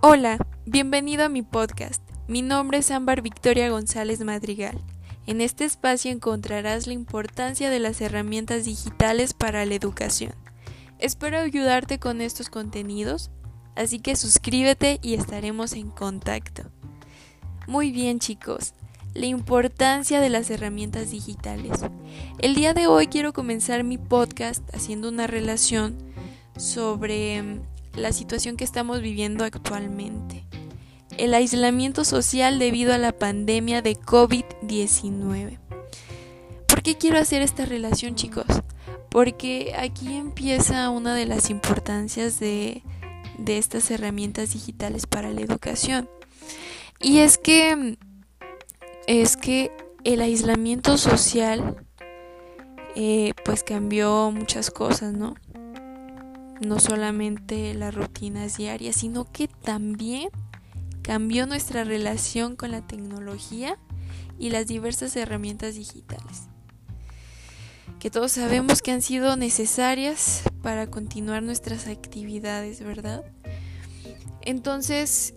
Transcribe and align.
Hola, 0.00 0.38
bienvenido 0.64 1.24
a 1.24 1.28
mi 1.28 1.42
podcast. 1.42 2.00
Mi 2.28 2.40
nombre 2.40 2.78
es 2.78 2.92
Ámbar 2.92 3.20
Victoria 3.20 3.68
González 3.68 4.20
Madrigal. 4.20 4.80
En 5.26 5.40
este 5.40 5.64
espacio 5.64 6.12
encontrarás 6.12 6.86
la 6.86 6.92
importancia 6.92 7.68
de 7.68 7.80
las 7.80 8.00
herramientas 8.00 8.64
digitales 8.64 9.34
para 9.34 9.66
la 9.66 9.74
educación. 9.74 10.34
Espero 11.00 11.38
ayudarte 11.38 11.98
con 11.98 12.20
estos 12.20 12.48
contenidos, 12.48 13.32
así 13.74 13.98
que 13.98 14.14
suscríbete 14.14 15.00
y 15.02 15.14
estaremos 15.14 15.72
en 15.72 15.90
contacto. 15.90 16.70
Muy 17.66 17.90
bien 17.90 18.20
chicos, 18.20 18.74
la 19.14 19.26
importancia 19.26 20.20
de 20.20 20.28
las 20.28 20.48
herramientas 20.50 21.10
digitales. 21.10 21.80
El 22.38 22.54
día 22.54 22.72
de 22.72 22.86
hoy 22.86 23.08
quiero 23.08 23.32
comenzar 23.32 23.82
mi 23.82 23.98
podcast 23.98 24.62
haciendo 24.72 25.08
una 25.08 25.26
relación 25.26 25.98
sobre 26.56 27.42
la 27.98 28.12
situación 28.12 28.56
que 28.56 28.64
estamos 28.64 29.00
viviendo 29.00 29.44
actualmente. 29.44 30.44
El 31.16 31.34
aislamiento 31.34 32.04
social 32.04 32.58
debido 32.58 32.94
a 32.94 32.98
la 32.98 33.12
pandemia 33.12 33.82
de 33.82 33.96
COVID-19. 33.96 35.58
¿Por 36.66 36.82
qué 36.82 36.96
quiero 36.96 37.18
hacer 37.18 37.42
esta 37.42 37.66
relación 37.66 38.14
chicos? 38.14 38.46
Porque 39.10 39.74
aquí 39.76 40.16
empieza 40.16 40.90
una 40.90 41.14
de 41.14 41.26
las 41.26 41.50
importancias 41.50 42.38
de, 42.38 42.82
de 43.38 43.58
estas 43.58 43.90
herramientas 43.90 44.52
digitales 44.52 45.06
para 45.06 45.30
la 45.30 45.40
educación. 45.40 46.08
Y 47.00 47.18
es 47.18 47.38
que 47.38 47.96
es 49.06 49.38
que 49.38 49.72
el 50.04 50.20
aislamiento 50.20 50.98
social 50.98 51.76
eh, 52.94 53.32
pues 53.44 53.62
cambió 53.62 54.30
muchas 54.30 54.70
cosas, 54.70 55.14
¿no? 55.14 55.34
No 56.60 56.78
solamente 56.80 57.74
las 57.74 57.94
rutinas 57.94 58.56
diarias, 58.56 58.96
sino 58.96 59.30
que 59.30 59.48
también 59.48 60.28
cambió 61.02 61.46
nuestra 61.46 61.84
relación 61.84 62.56
con 62.56 62.70
la 62.70 62.86
tecnología 62.86 63.78
y 64.38 64.50
las 64.50 64.66
diversas 64.66 65.16
herramientas 65.16 65.74
digitales, 65.74 66.48
que 67.98 68.10
todos 68.10 68.32
sabemos 68.32 68.82
que 68.82 68.92
han 68.92 69.02
sido 69.02 69.36
necesarias 69.36 70.42
para 70.62 70.86
continuar 70.86 71.42
nuestras 71.42 71.86
actividades, 71.86 72.82
¿verdad? 72.82 73.24
Entonces, 74.42 75.34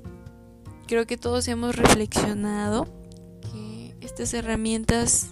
creo 0.87 1.07
que 1.07 1.17
todos 1.17 1.47
hemos 1.47 1.75
reflexionado 1.75 2.87
que 3.51 3.95
estas 4.01 4.33
herramientas, 4.33 5.27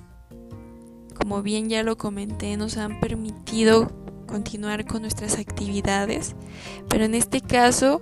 como 1.15 1.41
bien 1.43 1.69
ya 1.69 1.83
lo 1.83 1.97
comenté, 1.97 2.55
nos 2.57 2.77
han 2.77 2.99
permitido 2.99 3.91
continuar 4.29 4.85
con 4.85 5.01
nuestras 5.01 5.39
actividades, 5.39 6.35
pero 6.87 7.03
en 7.03 7.15
este 7.15 7.41
caso 7.41 8.01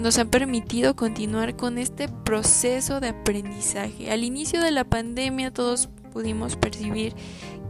nos 0.00 0.16
han 0.18 0.28
permitido 0.28 0.96
continuar 0.96 1.56
con 1.56 1.76
este 1.76 2.08
proceso 2.08 3.00
de 3.00 3.08
aprendizaje. 3.08 4.10
Al 4.10 4.24
inicio 4.24 4.62
de 4.62 4.70
la 4.70 4.84
pandemia 4.84 5.52
todos 5.52 5.90
pudimos 6.12 6.56
percibir 6.56 7.14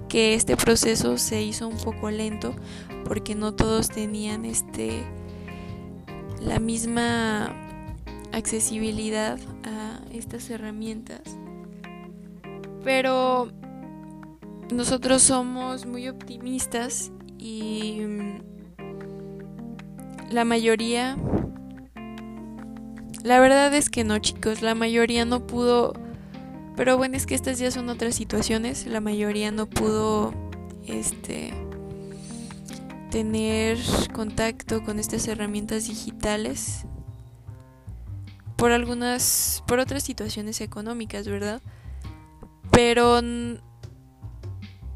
que 0.08 0.34
este 0.34 0.56
proceso 0.56 1.18
se 1.18 1.42
hizo 1.42 1.66
un 1.66 1.76
poco 1.76 2.10
lento 2.10 2.54
porque 3.04 3.34
no 3.34 3.52
todos 3.52 3.88
tenían 3.88 4.44
este 4.44 5.02
la 6.40 6.60
misma 6.60 7.52
accesibilidad 8.32 9.38
a 9.64 10.00
estas 10.12 10.50
herramientas. 10.50 11.22
Pero 12.84 13.48
nosotros 14.72 15.22
somos 15.22 15.86
muy 15.86 16.08
optimistas 16.08 17.12
y 17.42 18.00
mm, 18.00 18.38
la 20.30 20.44
mayoría 20.44 21.16
la 23.24 23.40
verdad 23.40 23.74
es 23.74 23.90
que 23.90 24.04
no 24.04 24.18
chicos 24.20 24.62
la 24.62 24.76
mayoría 24.76 25.24
no 25.24 25.44
pudo 25.44 25.92
pero 26.76 26.96
bueno 26.96 27.16
es 27.16 27.26
que 27.26 27.34
estas 27.34 27.58
ya 27.58 27.72
son 27.72 27.88
otras 27.88 28.14
situaciones 28.14 28.86
la 28.86 29.00
mayoría 29.00 29.50
no 29.50 29.68
pudo 29.68 30.32
este 30.86 31.52
tener 33.10 33.76
contacto 34.12 34.84
con 34.84 35.00
estas 35.00 35.26
herramientas 35.26 35.88
digitales 35.88 36.86
por 38.56 38.70
algunas 38.70 39.64
por 39.66 39.80
otras 39.80 40.04
situaciones 40.04 40.60
económicas 40.60 41.26
verdad 41.26 41.60
pero 42.70 43.20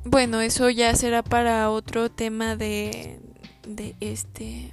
bueno, 0.07 0.41
eso 0.41 0.71
ya 0.71 0.95
será 0.95 1.23
para 1.23 1.71
otro 1.71 2.11
tema 2.11 2.57
de, 2.57 3.21
de 3.67 3.97
este 4.01 4.73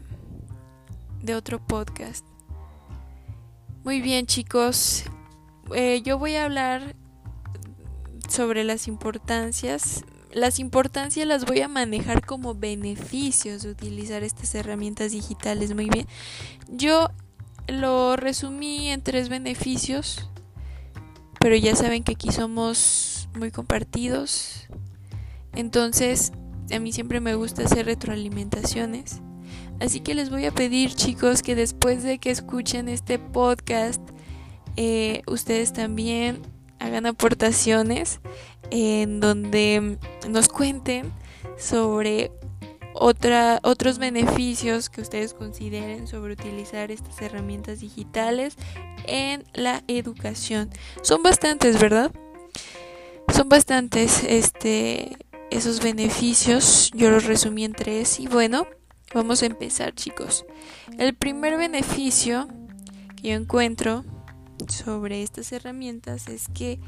de 1.21 1.35
otro 1.35 1.59
podcast. 1.66 2.25
Muy 3.83 4.01
bien, 4.01 4.27
chicos. 4.27 5.03
Eh, 5.73 6.01
yo 6.03 6.19
voy 6.19 6.35
a 6.35 6.45
hablar 6.45 6.95
sobre 8.29 8.63
las 8.63 8.88
importancias. 8.88 10.03
Las 10.31 10.59
importancias 10.59 11.27
las 11.27 11.45
voy 11.45 11.61
a 11.61 11.67
manejar 11.67 12.25
como 12.25 12.55
beneficios 12.55 13.63
de 13.63 13.71
utilizar 13.71 14.23
estas 14.23 14.53
herramientas 14.55 15.11
digitales. 15.13 15.73
Muy 15.73 15.89
bien. 15.89 16.07
Yo 16.69 17.09
lo 17.67 18.15
resumí 18.17 18.89
en 18.89 19.01
tres 19.01 19.29
beneficios, 19.29 20.29
pero 21.39 21.55
ya 21.55 21.75
saben 21.75 22.03
que 22.03 22.13
aquí 22.13 22.31
somos 22.31 23.29
muy 23.35 23.51
compartidos. 23.51 24.67
Entonces, 25.56 26.31
a 26.72 26.80
mí 26.80 26.91
siempre 26.91 27.19
me 27.19 27.36
gusta 27.36 27.64
hacer 27.64 27.86
retroalimentaciones. 27.86 29.22
Así 29.80 30.00
que 30.00 30.16
les 30.16 30.30
voy 30.30 30.46
a 30.46 30.52
pedir, 30.52 30.94
chicos, 30.94 31.41
que 31.41 31.56
después 31.56 32.03
de 32.03 32.18
que 32.18 32.31
escuchen 32.31 32.90
este 32.90 33.19
podcast, 33.19 34.02
eh, 34.75 35.22
ustedes 35.28 35.74
también 35.74 36.42
hagan 36.80 37.06
aportaciones 37.06 38.19
en 38.72 39.19
donde 39.19 39.97
nos 40.30 40.47
cuenten 40.47 41.12
sobre 41.58 42.31
otros 42.94 43.97
beneficios 43.97 44.90
que 44.90 45.02
ustedes 45.02 45.34
consideren 45.34 46.08
sobre 46.08 46.34
utilizar 46.34 46.92
estas 46.92 47.22
herramientas 47.22 47.80
digitales 47.80 48.56
en 49.06 49.44
la 49.53 49.84
educación. 49.88 50.69
Son 51.02 51.24
bastantes, 51.24 51.80
¿verdad? 51.80 52.12
Son 53.34 53.50
bastantes, 53.50 54.24
este, 54.24 55.18
esos 55.53 55.84
beneficios 55.84 56.90
yo 56.96 57.12
los 57.12 57.25
resumí 57.25 57.64
en 57.64 57.74
tres 57.74 58.19
y 58.19 58.28
bueno, 58.28 58.66
vamos 59.14 59.44
a 59.44 59.46
empezar 59.46 59.94
chicos. 59.94 60.46
El 60.97 61.14
primer 61.14 61.58
beneficio 61.58 62.47
que 63.16 63.30
yo 63.30 63.36
encuentro 63.36 64.03
sobre 64.68 65.22
estas 65.22 65.52
herramientas 65.52 66.28
es 66.28 66.47
que 66.47 66.80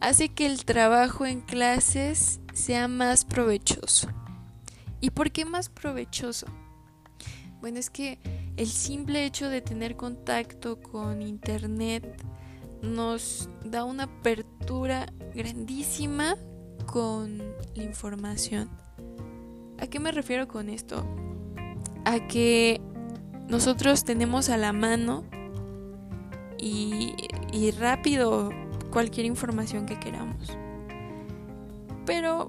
hace 0.00 0.28
que 0.28 0.46
el 0.46 0.64
trabajo 0.64 1.24
en 1.24 1.40
clases 1.40 2.40
sea 2.52 2.88
más 2.88 3.24
provechoso. 3.24 4.08
¿Y 5.00 5.10
por 5.10 5.30
qué 5.30 5.44
más 5.44 5.68
provechoso? 5.68 6.46
Bueno, 7.60 7.78
es 7.78 7.90
que 7.90 8.18
el 8.56 8.66
simple 8.66 9.24
hecho 9.24 9.48
de 9.48 9.60
tener 9.60 9.94
contacto 9.94 10.80
con 10.82 11.22
Internet 11.22 12.24
nos 12.82 13.48
da 13.64 13.84
una 13.84 14.04
apertura 14.04 15.12
grandísima 15.32 16.36
con 16.90 17.38
la 17.74 17.82
información. 17.82 18.70
¿A 19.78 19.86
qué 19.86 20.00
me 20.00 20.10
refiero 20.10 20.48
con 20.48 20.70
esto? 20.70 21.06
A 22.04 22.26
que 22.26 22.80
nosotros 23.46 24.04
tenemos 24.04 24.48
a 24.48 24.56
la 24.56 24.72
mano 24.72 25.24
y, 26.58 27.14
rápido 27.78 28.50
cualquier 28.90 29.26
información 29.26 29.84
que 29.84 30.00
queramos. 30.00 30.56
Pero 32.06 32.48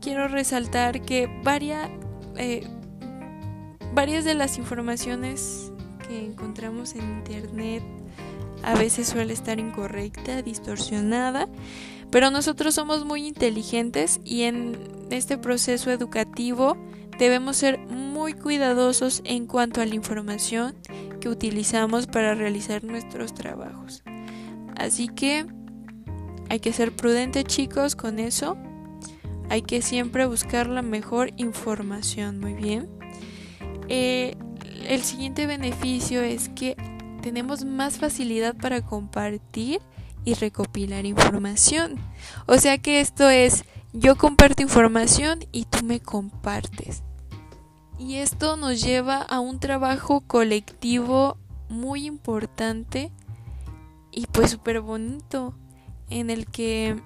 quiero 0.00 0.28
resaltar 0.28 1.02
que 1.02 1.28
varias, 1.44 1.90
eh, 2.36 2.66
varias 3.92 4.24
de 4.24 4.34
las 4.34 4.56
informaciones 4.56 5.70
que 6.08 6.24
encontramos 6.24 6.94
en 6.94 7.02
internet 7.18 7.82
a 8.62 8.74
veces 8.74 9.08
suele 9.08 9.34
estar 9.34 9.60
incorrecta, 9.60 10.40
distorsionada 10.40 11.48
pero 12.14 12.30
nosotros 12.30 12.76
somos 12.76 13.04
muy 13.04 13.26
inteligentes 13.26 14.20
y 14.24 14.42
en 14.42 14.78
este 15.10 15.36
proceso 15.36 15.90
educativo 15.90 16.76
debemos 17.18 17.56
ser 17.56 17.80
muy 17.80 18.34
cuidadosos 18.34 19.20
en 19.24 19.48
cuanto 19.48 19.80
a 19.80 19.84
la 19.84 19.96
información 19.96 20.76
que 21.20 21.28
utilizamos 21.28 22.06
para 22.06 22.36
realizar 22.36 22.84
nuestros 22.84 23.34
trabajos. 23.34 24.04
Así 24.76 25.08
que 25.08 25.44
hay 26.48 26.60
que 26.60 26.72
ser 26.72 26.94
prudentes 26.94 27.46
chicos 27.46 27.96
con 27.96 28.20
eso. 28.20 28.56
Hay 29.50 29.62
que 29.62 29.82
siempre 29.82 30.24
buscar 30.26 30.68
la 30.68 30.82
mejor 30.82 31.32
información. 31.36 32.38
Muy 32.38 32.54
bien. 32.54 32.88
Eh, 33.88 34.36
el 34.86 35.02
siguiente 35.02 35.48
beneficio 35.48 36.22
es 36.22 36.48
que 36.50 36.76
tenemos 37.22 37.64
más 37.64 37.98
facilidad 37.98 38.54
para 38.54 38.82
compartir 38.82 39.80
y 40.24 40.34
recopilar 40.34 41.06
información. 41.06 41.96
O 42.46 42.58
sea 42.58 42.78
que 42.78 43.00
esto 43.00 43.28
es, 43.28 43.64
yo 43.92 44.16
comparto 44.16 44.62
información 44.62 45.40
y 45.52 45.66
tú 45.66 45.84
me 45.84 46.00
compartes. 46.00 47.02
Y 47.98 48.16
esto 48.16 48.56
nos 48.56 48.82
lleva 48.82 49.18
a 49.18 49.40
un 49.40 49.60
trabajo 49.60 50.20
colectivo 50.20 51.36
muy 51.68 52.06
importante 52.06 53.12
y 54.10 54.26
pues 54.26 54.50
súper 54.50 54.80
bonito 54.80 55.54
en 56.10 56.30
el 56.30 56.46
que 56.46 57.00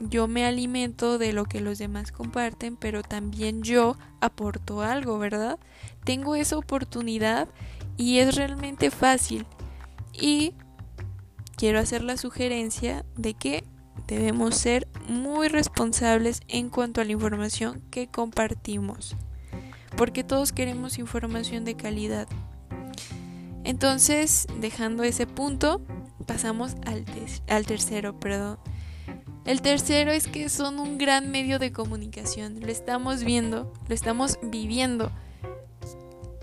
yo 0.00 0.28
me 0.28 0.44
alimento 0.44 1.18
de 1.18 1.32
lo 1.32 1.44
que 1.44 1.60
los 1.60 1.78
demás 1.78 2.12
comparten, 2.12 2.76
pero 2.76 3.02
también 3.02 3.62
yo 3.62 3.96
aporto 4.20 4.82
algo, 4.82 5.18
¿verdad? 5.18 5.58
Tengo 6.04 6.34
esa 6.34 6.58
oportunidad 6.58 7.48
y 7.96 8.18
es 8.18 8.34
realmente 8.34 8.90
fácil. 8.90 9.46
Y 10.12 10.54
quiero 11.54 11.78
hacer 11.78 12.02
la 12.02 12.16
sugerencia 12.16 13.04
de 13.16 13.34
que 13.34 13.64
debemos 14.06 14.56
ser 14.56 14.88
muy 15.08 15.48
responsables 15.48 16.40
en 16.48 16.68
cuanto 16.68 17.00
a 17.00 17.04
la 17.04 17.12
información 17.12 17.82
que 17.90 18.08
compartimos, 18.08 19.16
porque 19.96 20.24
todos 20.24 20.52
queremos 20.52 20.98
información 20.98 21.64
de 21.64 21.76
calidad. 21.76 22.28
Entonces, 23.64 24.46
dejando 24.60 25.04
ese 25.04 25.26
punto, 25.26 25.80
pasamos 26.26 26.74
al, 26.86 27.64
tercero, 27.64 28.18
perdón. 28.18 28.58
El 29.46 29.60
tercero 29.62 30.10
es 30.10 30.26
que 30.26 30.48
son 30.48 30.78
un 30.78 30.98
gran 30.98 31.30
medio 31.30 31.58
de 31.58 31.72
comunicación. 31.72 32.60
Lo 32.60 32.68
estamos 32.68 33.24
viendo, 33.24 33.72
lo 33.88 33.94
estamos 33.94 34.38
viviendo. 34.42 35.10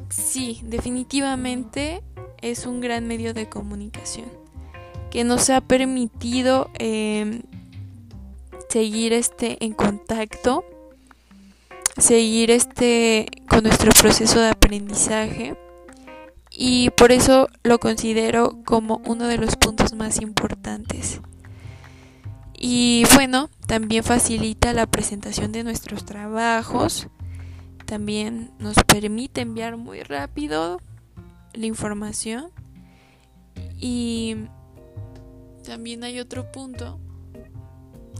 Sí, 0.09 0.61
definitivamente 0.63 2.03
es 2.41 2.65
un 2.65 2.81
gran 2.81 3.07
medio 3.07 3.33
de 3.33 3.49
comunicación 3.49 4.40
que 5.11 5.23
nos 5.23 5.49
ha 5.49 5.61
permitido 5.61 6.71
em, 6.79 7.41
seguir 8.69 9.13
este 9.13 9.63
en 9.63 9.73
contacto, 9.73 10.63
seguir 11.97 12.49
este 12.49 13.27
con 13.47 13.63
nuestro 13.63 13.91
proceso 13.91 14.39
de 14.39 14.49
aprendizaje 14.49 15.55
y 16.49 16.89
por 16.91 17.11
eso 17.11 17.49
lo 17.63 17.79
considero 17.79 18.57
como 18.65 19.01
uno 19.05 19.27
de 19.27 19.37
los 19.37 19.55
puntos 19.57 19.93
más 19.93 20.21
importantes. 20.21 21.21
Y 22.57 23.03
bueno, 23.15 23.49
también 23.67 24.03
facilita 24.03 24.71
la 24.71 24.85
presentación 24.85 25.51
de 25.51 25.63
nuestros 25.63 26.05
trabajos. 26.05 27.07
También 27.85 28.51
nos 28.59 28.75
permite 28.85 29.41
enviar 29.41 29.77
muy 29.77 30.03
rápido 30.03 30.79
la 31.53 31.65
información. 31.65 32.51
Y 33.79 34.35
también 35.71 36.03
hay 36.03 36.19
otro 36.19 36.51
punto. 36.51 36.99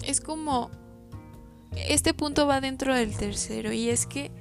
Es 0.08 0.22
como... 0.22 0.72
Este 1.76 2.14
punto 2.14 2.48
va 2.48 2.62
dentro 2.62 2.96
del 2.96 3.14
tercero 3.18 3.74
y 3.74 3.90
es 3.90 4.06
que 4.06 4.32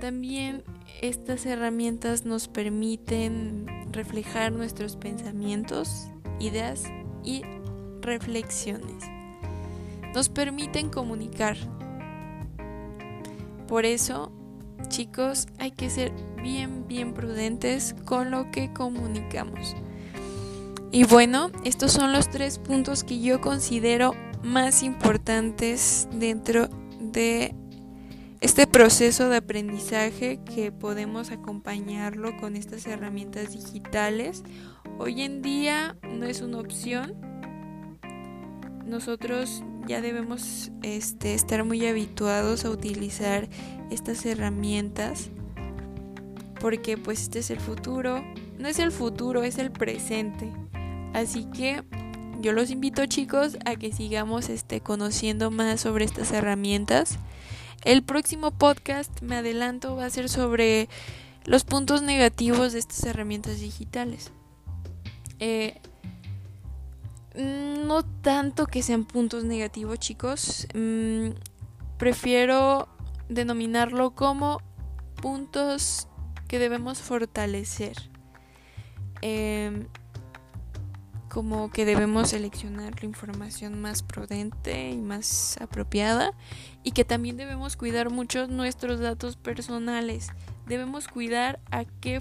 también 0.00 0.64
estas 1.00 1.46
herramientas 1.46 2.24
nos 2.24 2.48
permiten 2.48 3.66
reflejar 3.92 4.50
nuestros 4.50 4.96
pensamientos, 4.96 6.08
ideas 6.40 6.82
y 7.22 7.42
reflexiones 8.00 9.04
nos 10.12 10.28
permiten 10.28 10.90
comunicar. 10.90 11.56
Por 13.68 13.84
eso, 13.84 14.32
chicos, 14.88 15.46
hay 15.60 15.70
que 15.70 15.88
ser 15.88 16.12
bien, 16.42 16.88
bien 16.88 17.14
prudentes 17.14 17.94
con 18.04 18.32
lo 18.32 18.50
que 18.50 18.72
comunicamos. 18.72 19.76
Y 20.92 21.04
bueno, 21.04 21.52
estos 21.64 21.92
son 21.92 22.12
los 22.12 22.28
tres 22.30 22.58
puntos 22.58 23.04
que 23.04 23.20
yo 23.20 23.40
considero 23.40 24.12
más 24.42 24.82
importantes 24.82 26.08
dentro 26.12 26.68
de 27.00 27.54
este 28.40 28.66
proceso 28.66 29.28
de 29.28 29.36
aprendizaje 29.36 30.40
que 30.44 30.72
podemos 30.72 31.30
acompañarlo 31.30 32.36
con 32.38 32.56
estas 32.56 32.86
herramientas 32.86 33.52
digitales. 33.52 34.42
Hoy 34.98 35.22
en 35.22 35.42
día 35.42 35.96
no 36.02 36.26
es 36.26 36.40
una 36.40 36.58
opción. 36.58 37.14
Nosotros 38.84 39.62
ya 39.86 40.00
debemos 40.00 40.72
este, 40.82 41.34
estar 41.34 41.62
muy 41.62 41.86
habituados 41.86 42.64
a 42.64 42.70
utilizar 42.70 43.48
estas 43.92 44.26
herramientas 44.26 45.30
porque 46.60 46.98
pues 46.98 47.22
este 47.22 47.38
es 47.38 47.50
el 47.50 47.60
futuro, 47.60 48.24
no 48.58 48.66
es 48.66 48.80
el 48.80 48.90
futuro, 48.90 49.44
es 49.44 49.58
el 49.58 49.70
presente. 49.70 50.50
Así 51.12 51.46
que 51.46 51.82
yo 52.40 52.52
los 52.52 52.70
invito 52.70 53.04
chicos 53.06 53.58
a 53.64 53.76
que 53.76 53.92
sigamos 53.92 54.48
este, 54.48 54.80
conociendo 54.80 55.50
más 55.50 55.80
sobre 55.80 56.04
estas 56.04 56.32
herramientas. 56.32 57.18
El 57.84 58.02
próximo 58.02 58.50
podcast, 58.50 59.20
me 59.22 59.36
adelanto, 59.36 59.96
va 59.96 60.06
a 60.06 60.10
ser 60.10 60.28
sobre 60.28 60.88
los 61.44 61.64
puntos 61.64 62.02
negativos 62.02 62.72
de 62.72 62.78
estas 62.78 63.04
herramientas 63.04 63.60
digitales. 63.60 64.32
Eh, 65.38 65.80
no 67.34 68.02
tanto 68.02 68.66
que 68.66 68.82
sean 68.82 69.04
puntos 69.04 69.44
negativos, 69.44 69.98
chicos. 69.98 70.66
Mm, 70.74 71.30
prefiero 71.98 72.88
denominarlo 73.28 74.14
como 74.14 74.60
puntos 75.20 76.08
que 76.48 76.58
debemos 76.58 76.98
fortalecer. 77.00 77.96
Em, 79.22 79.86
como 81.30 81.70
que 81.70 81.84
debemos 81.84 82.30
seleccionar 82.30 83.00
la 83.00 83.06
información 83.06 83.80
más 83.80 84.02
prudente 84.02 84.90
y 84.90 84.98
más 84.98 85.56
apropiada 85.60 86.32
y 86.82 86.90
que 86.90 87.04
también 87.04 87.36
debemos 87.36 87.76
cuidar 87.76 88.10
mucho 88.10 88.48
nuestros 88.48 89.00
datos 89.00 89.36
personales. 89.36 90.28
Debemos 90.66 91.08
cuidar 91.08 91.60
a 91.70 91.84
qué 91.84 92.20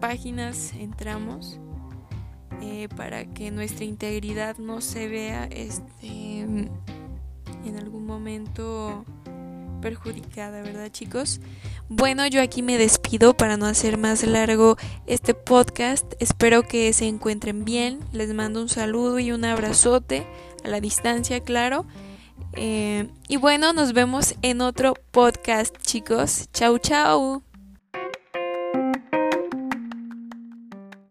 páginas 0.00 0.72
entramos 0.72 1.60
eh, 2.62 2.88
para 2.96 3.26
que 3.26 3.50
nuestra 3.50 3.84
integridad 3.84 4.56
no 4.56 4.80
se 4.80 5.08
vea 5.08 5.44
este 5.44 6.40
en 7.66 7.76
algún 7.78 8.06
momento 8.06 9.04
perjudicada, 9.80 10.62
¿verdad 10.62 10.88
chicos? 10.90 11.40
Bueno, 11.88 12.26
yo 12.26 12.42
aquí 12.42 12.62
me 12.62 12.78
despido 12.78 13.36
para 13.36 13.56
no 13.56 13.66
hacer 13.66 13.96
más 13.96 14.24
largo 14.24 14.76
este 15.06 15.34
podcast. 15.34 16.04
Espero 16.18 16.62
que 16.64 16.92
se 16.92 17.06
encuentren 17.06 17.64
bien. 17.64 18.00
Les 18.12 18.34
mando 18.34 18.60
un 18.60 18.68
saludo 18.68 19.20
y 19.20 19.30
un 19.30 19.44
abrazote 19.44 20.26
a 20.64 20.68
la 20.68 20.80
distancia, 20.80 21.38
claro. 21.40 21.86
Eh, 22.54 23.08
y 23.28 23.36
bueno, 23.36 23.72
nos 23.72 23.92
vemos 23.92 24.34
en 24.42 24.62
otro 24.62 24.94
podcast, 25.12 25.76
chicos. 25.80 26.48
Chau, 26.52 26.78
chau. 26.78 27.45